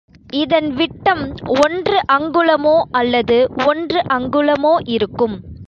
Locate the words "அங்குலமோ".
2.11-2.75, 4.09-4.75